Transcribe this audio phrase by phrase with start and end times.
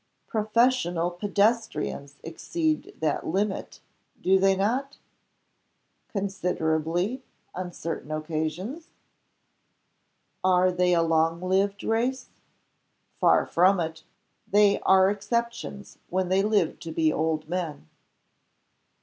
[0.25, 3.81] "Professional pedestrians exceed that limit,
[4.19, 4.97] do they not?"
[6.07, 7.21] "Considerably
[7.53, 8.87] on certain occasions."
[10.43, 12.29] "Are they a long lived race?"
[13.19, 14.03] "Far from it.
[14.47, 17.87] They are exceptions when they live to be old men."